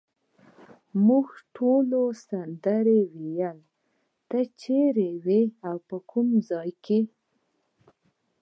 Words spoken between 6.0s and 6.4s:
کوم